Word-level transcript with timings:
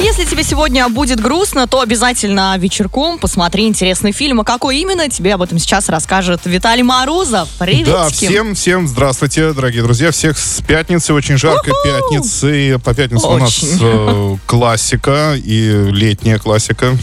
Если 0.00 0.24
тебе 0.24 0.44
сегодня 0.44 0.88
будет 0.88 1.20
грустно, 1.20 1.66
то 1.66 1.80
обязательно 1.80 2.56
вечерком 2.56 3.18
посмотри 3.18 3.66
интересный 3.66 4.12
фильм. 4.12 4.40
А 4.40 4.44
какой 4.44 4.78
именно, 4.78 5.08
тебе 5.08 5.34
об 5.34 5.42
этом 5.42 5.58
сейчас 5.58 5.88
расскажет 5.88 6.42
Виталий 6.44 6.84
Морозов. 6.84 7.48
Привет. 7.58 7.86
Да, 7.86 8.08
всем, 8.08 8.54
всем 8.54 8.86
здравствуйте, 8.86 9.52
дорогие 9.52 9.82
друзья. 9.82 10.12
Всех 10.12 10.38
с 10.38 10.62
пятницы, 10.62 11.12
очень 11.14 11.36
жаркой 11.36 11.72
У-ху! 11.72 11.82
пятницы. 11.84 12.78
По 12.84 12.94
пятницам 12.94 13.32
у 13.32 13.38
нас 13.38 13.60
э, 13.80 14.36
классика 14.46 15.34
и 15.36 15.88
летняя 15.90 16.38
классика, 16.38 16.96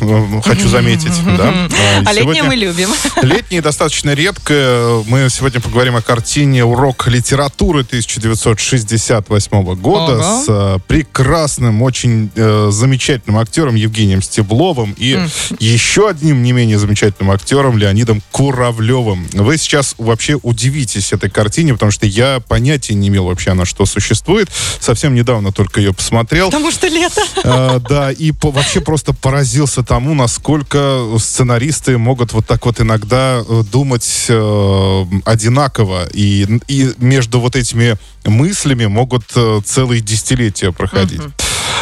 хочу 0.45 0.70
заметить. 0.70 1.13
да. 1.38 1.53
А, 2.05 2.09
А 2.09 2.13
сегодня- 2.13 2.43
мы 2.45 2.55
любим. 2.55 2.89
Летние 3.21 3.62
достаточно 3.62 4.13
редко. 4.13 5.02
Мы 5.07 5.27
сегодня 5.30 5.59
поговорим 5.59 5.95
о 5.98 6.02
картине 6.02 6.63
«Урок 6.63 7.07
литературы» 7.07 7.81
1968 7.81 9.75
года 9.75 10.21
с 10.23 10.45
э, 10.48 10.77
прекрасным, 10.88 11.81
очень 11.81 12.30
э, 12.35 12.70
замечательным 12.85 13.39
актером 13.39 13.73
Евгением 13.73 14.21
Стебловым 14.21 14.94
и 14.95 15.17
еще 15.59 16.07
одним 16.09 16.44
не 16.44 16.52
менее 16.52 16.77
замечательным 16.77 17.31
актером 17.31 17.77
Леонидом 17.80 18.21
Куравлевым. 18.31 19.27
Вы 19.34 19.58
сейчас 19.58 19.95
вообще 19.98 20.35
удивитесь 20.35 21.11
этой 21.13 21.31
картине, 21.31 21.73
потому 21.73 21.91
что 21.91 22.05
я 22.05 22.39
понятия 22.48 22.94
не 22.94 23.08
имел 23.08 23.25
вообще, 23.25 23.52
она 23.52 23.66
что 23.66 23.85
существует. 23.88 24.49
Совсем 24.80 25.16
недавно 25.16 25.52
только 25.52 25.80
ее 25.81 25.94
посмотрел. 25.94 26.52
Потому 26.52 26.71
что 26.71 26.88
лето. 26.88 27.21
Э, 27.44 27.80
Да, 27.89 28.11
и 28.11 28.31
по- 28.31 28.52
вообще 28.52 28.81
просто 28.81 29.13
поразился 29.13 29.81
тому, 29.83 30.13
насколько 30.13 31.02
сценаристы 31.20 31.97
могут 31.97 32.33
вот 32.33 32.45
так 32.45 32.66
вот 32.67 32.80
иногда 32.80 33.41
э, 33.47 33.63
думать 33.72 34.25
э, 34.30 35.05
одинаково. 35.25 36.08
И, 36.13 36.59
и 36.67 36.91
между 36.99 37.39
вот 37.39 37.55
этими 37.55 37.97
мыслями 38.25 38.86
могут 38.86 39.23
э, 39.36 39.61
целые 39.66 40.02
десятилетия 40.02 40.72
проходить. 40.72 41.19
А, 41.22 41.31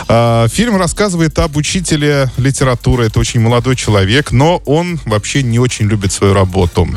Фильм 0.07 0.77
рассказывает 0.77 1.37
об 1.39 1.55
учителе 1.57 2.29
литературы. 2.37 3.05
Это 3.07 3.19
очень 3.19 3.39
молодой 3.39 3.75
человек, 3.75 4.31
но 4.31 4.57
он 4.65 4.99
вообще 5.05 5.43
не 5.43 5.59
очень 5.59 5.87
любит 5.87 6.11
свою 6.11 6.33
работу. 6.33 6.87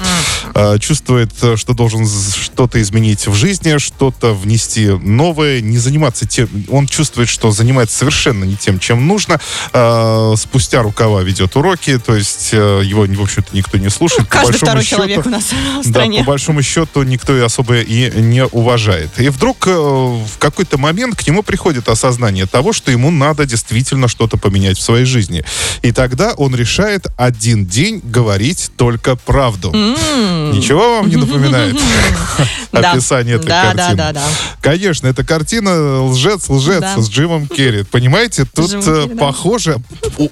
А, 0.54 0.78
Чувствует, 0.78 1.32
что 1.56 1.72
должен 1.74 2.06
что-то 2.06 2.80
изменить 2.82 3.26
в 3.26 3.34
жизни, 3.34 3.78
что-то 3.78 4.34
внести 4.34 4.86
новое, 4.88 5.60
не 5.60 5.78
заниматься 5.78 6.26
тем. 6.26 6.48
Он 6.68 6.86
чувствует, 6.86 7.28
что 7.28 7.50
занимается 7.50 7.96
совершенно 7.98 8.44
не 8.44 8.56
тем, 8.56 8.78
чем 8.78 9.06
нужно. 9.06 9.40
А, 9.72 10.34
Спустя 10.36 10.82
рукава 10.82 11.22
ведет 11.22 11.56
уроки, 11.56 11.98
то 11.98 12.14
есть 12.14 12.50
э, 12.52 12.82
его, 12.84 13.02
в 13.06 13.22
общем-то, 13.22 13.54
никто 13.56 13.78
не 13.78 13.88
слушает. 13.90 14.28
По 14.28 14.38
Каждый 14.38 14.52
большому 14.52 14.66
второй 14.66 14.84
счету- 14.84 14.96
человек 14.96 15.26
у 15.26 15.30
нас 15.30 15.44
в 15.44 15.82
да, 15.84 15.90
стране. 15.90 16.18
по 16.20 16.24
большому 16.26 16.62
счету 16.62 17.02
никто 17.02 17.36
и 17.36 17.40
особо 17.40 17.80
и 17.80 18.10
не 18.20 18.44
уважает. 18.44 19.10
И 19.18 19.28
вдруг 19.28 19.66
э, 19.66 19.70
в 19.72 20.38
какой-то 20.38 20.78
момент 20.78 21.16
к 21.16 21.26
нему 21.26 21.42
приходит 21.42 21.88
осознание 21.88 22.46
того, 22.46 22.72
что 22.72 22.90
ему 22.96 23.10
надо 23.10 23.46
действительно 23.46 24.08
что-то 24.08 24.36
поменять 24.36 24.78
в 24.78 24.82
своей 24.82 25.04
жизни. 25.04 25.44
И 25.82 25.92
тогда 25.92 26.32
он 26.34 26.54
решает 26.54 27.06
один 27.16 27.66
день 27.66 28.00
говорить 28.02 28.70
только 28.76 29.16
правду. 29.16 29.72
Ничего 29.72 30.96
вам 30.96 31.08
не 31.08 31.16
напоминает 31.16 31.76
Да. 32.82 32.92
описание 32.92 33.36
этой 33.36 33.46
Да, 33.46 33.62
картины? 33.72 33.96
да, 33.96 34.12
да, 34.12 34.12
да. 34.12 34.26
Конечно, 34.60 35.06
это 35.06 35.24
картина 35.24 36.02
«Лжец, 36.04 36.48
лжец» 36.48 36.80
Да. 36.80 37.00
с 37.00 37.08
Джимом 37.08 37.46
Керри. 37.46 37.84
Понимаете, 37.84 38.44
тут 38.44 38.72
э, 38.72 38.80
Керри, 38.82 39.14
да. 39.14 39.24
похоже, 39.26 39.76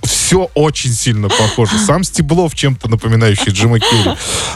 все 0.04 0.50
очень 0.54 0.92
сильно 0.92 1.28
похоже. 1.28 1.78
Сам 1.78 2.04
Стеблов 2.04 2.54
чем-то 2.54 2.88
напоминающий 2.88 3.52
Джима 3.52 3.78
Керри. 3.80 4.10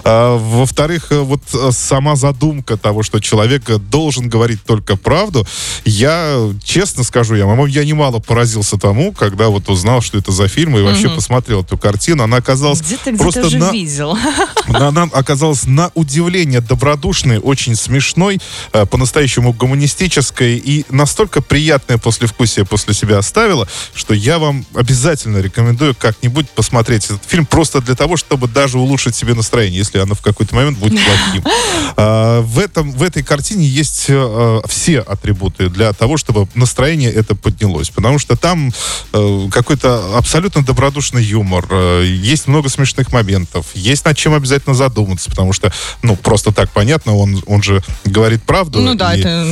А, 0.04 0.36
Во-вторых, 0.36 1.06
э, 1.10 1.18
вот 1.20 1.42
э, 1.54 1.70
сама 1.72 2.16
задумка 2.16 2.76
того, 2.76 3.02
что 3.02 3.20
человек 3.20 3.64
должен 3.90 4.28
говорить 4.28 4.62
только 4.64 4.96
правду, 4.96 5.46
я, 5.84 6.38
честно 6.64 7.04
скажу, 7.04 7.34
я, 7.34 7.44
по-моему, 7.44 7.66
я 7.66 7.84
немало 7.84 8.18
поразился 8.18 8.76
тому, 8.78 9.12
когда 9.12 9.48
вот 9.48 9.68
узнал, 9.68 10.00
что 10.00 10.18
это 10.18 10.32
за 10.32 10.48
фильм, 10.48 10.76
и 10.76 10.82
вообще 10.82 11.08
посмотрел 11.08 11.62
эту 11.62 11.76
картину. 11.78 12.24
Она 12.24 12.38
оказалась 12.38 12.80
Где-то 12.80 13.12
просто 13.16 13.40
где-то 13.40 13.50
же 13.50 13.58
на, 13.58 13.70
видел. 13.72 14.18
она 14.66 15.08
оказалась 15.12 15.66
на 15.66 15.90
удивление 15.94 16.60
добродушной, 16.60 17.38
очень 17.38 17.74
смешной, 17.78 18.40
э, 18.72 18.86
по-настоящему 18.86 19.52
гуманистической 19.52 20.56
и 20.56 20.84
настолько 20.90 21.40
приятное 21.40 21.98
послевкусие 21.98 22.64
после 22.64 22.94
себя 22.94 23.18
оставила, 23.18 23.68
что 23.94 24.14
я 24.14 24.38
вам 24.38 24.66
обязательно 24.74 25.38
рекомендую 25.38 25.94
как-нибудь 25.94 26.50
посмотреть 26.50 27.06
этот 27.06 27.24
фильм 27.26 27.46
просто 27.46 27.80
для 27.80 27.94
того, 27.94 28.16
чтобы 28.16 28.48
даже 28.48 28.78
улучшить 28.78 29.14
себе 29.14 29.34
настроение, 29.34 29.78
если 29.78 29.98
оно 29.98 30.14
в 30.14 30.22
какой-то 30.22 30.54
момент 30.54 30.78
будет 30.78 30.98
плохим. 31.04 31.44
А, 31.96 32.42
В, 32.42 32.58
этом, 32.58 32.92
в 32.92 33.02
этой 33.02 33.22
картине 33.22 33.66
есть 33.66 34.06
э, 34.08 34.60
все 34.68 35.00
атрибуты 35.00 35.68
для 35.68 35.92
того, 35.92 36.16
чтобы 36.16 36.46
настроение 36.54 37.10
это 37.12 37.34
поднялось. 37.34 37.90
Потому 37.90 38.18
что 38.18 38.36
там 38.36 38.72
э, 39.12 39.48
какой-то 39.50 40.16
абсолютно 40.16 40.62
добродушный 40.62 41.22
юмор, 41.22 41.66
есть 42.02 42.46
много 42.46 42.68
смешных 42.68 43.12
моментов, 43.12 43.66
есть 43.74 44.04
над 44.04 44.16
чем 44.16 44.34
обязательно 44.34 44.74
задуматься, 44.74 45.30
потому 45.30 45.52
что, 45.52 45.72
ну, 46.02 46.16
просто 46.16 46.52
так 46.52 46.70
понятно, 46.70 47.16
он, 47.16 47.42
он 47.46 47.62
же 47.62 47.67
говорит 48.04 48.42
правду. 48.42 48.80
Ну 48.80 48.94
да, 48.94 49.14
и- 49.14 49.20
это 49.20 49.46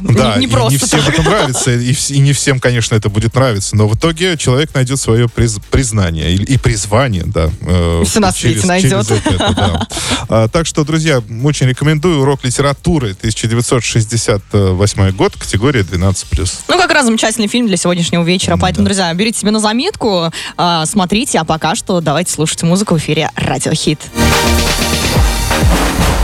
да, 0.00 0.34
не, 0.36 0.40
не 0.42 0.48
просто 0.48 0.72
не 0.72 0.78
всем 0.78 1.00
так. 1.00 1.08
это 1.14 1.22
нравится, 1.22 1.70
и, 1.74 1.92
и 2.10 2.18
не 2.18 2.32
всем, 2.32 2.60
конечно, 2.60 2.94
это 2.94 3.08
будет 3.08 3.34
нравиться, 3.34 3.76
но 3.76 3.88
в 3.88 3.94
итоге 3.96 4.36
человек 4.36 4.74
найдет 4.74 5.00
свое 5.00 5.26
приз- 5.26 5.60
признание 5.70 6.34
и, 6.34 6.42
и 6.42 6.58
призвание, 6.58 7.24
да. 7.26 7.48
э, 7.62 8.02
Всё 8.06 8.20
на 8.20 8.32
свете 8.32 8.66
найдет. 8.66 8.90
через 9.06 9.10
это, 9.10 9.54
да. 9.56 9.86
А, 10.28 10.48
так 10.48 10.66
что, 10.66 10.84
друзья, 10.84 11.22
очень 11.42 11.66
рекомендую 11.66 12.20
урок 12.20 12.44
литературы 12.44 13.10
1968 13.12 15.10
год, 15.12 15.34
категория 15.36 15.80
12+. 15.80 16.52
Ну, 16.68 16.78
как 16.78 16.90
раз 16.90 17.06
замечательный 17.06 17.48
фильм 17.48 17.66
для 17.66 17.76
сегодняшнего 17.76 18.22
вечера. 18.22 18.56
Поэтому, 18.56 18.84
друзья, 18.84 19.12
берите 19.14 19.40
себе 19.40 19.50
на 19.50 19.60
заметку, 19.60 20.30
а, 20.56 20.86
смотрите, 20.86 21.38
а 21.38 21.44
пока 21.44 21.74
что 21.74 22.00
давайте 22.00 22.32
слушать 22.32 22.62
музыку 22.62 22.94
в 22.94 22.98
эфире 22.98 23.30
Радиохит. 23.36 24.00